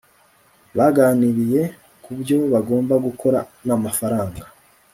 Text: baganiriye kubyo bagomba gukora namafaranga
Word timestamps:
baganiriye 0.77 1.61
kubyo 2.03 2.37
bagomba 2.53 2.95
gukora 3.05 3.39
namafaranga 3.65 4.43